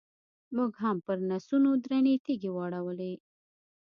موږ 0.55 0.71
هم 0.83 0.97
پرنسونو 1.05 1.69
درنې 1.83 2.13
تیږې 2.25 2.51
واړولې. 2.53 3.13